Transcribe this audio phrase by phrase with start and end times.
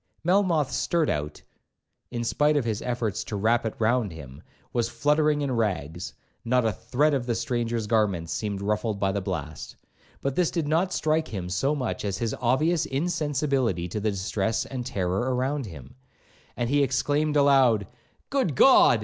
[0.23, 1.43] Melmoth's surtout,
[2.09, 4.41] in spite of his efforts to wrap it round him,
[4.73, 9.75] was fluttering in rags,—not a thread of the stranger's garments seemed ruffled by the blast.
[10.19, 14.65] But this did not strike him so much as his obvious insensibility to the distress
[14.65, 15.93] and terror around him,
[16.57, 17.85] and he exclaimed aloud,
[18.31, 18.99] 'Good God!